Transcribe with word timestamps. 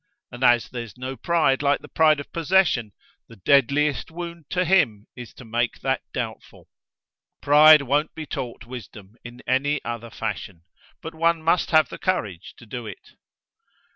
And 0.31 0.43
as 0.43 0.67
there's 0.67 0.97
no 0.97 1.15
pride 1.15 1.61
like 1.61 1.81
the 1.81 1.87
pride 1.87 2.19
of 2.19 2.31
possession, 2.33 2.91
the 3.27 3.35
deadliest 3.35 4.09
wound 4.09 4.45
to 4.49 4.65
him 4.65 5.05
is 5.15 5.31
to 5.35 5.45
make 5.45 5.81
that 5.81 6.01
doubtful. 6.11 6.67
Pride 7.39 7.83
won't 7.83 8.15
be 8.15 8.25
taught 8.25 8.65
wisdom 8.65 9.13
in 9.23 9.43
any 9.45 9.79
other 9.85 10.09
fashion. 10.09 10.63
But 11.03 11.13
one 11.13 11.43
must 11.43 11.69
have 11.69 11.89
the 11.89 11.99
courage 11.99 12.55
to 12.57 12.65
do 12.65 12.87
it!" 12.87 13.11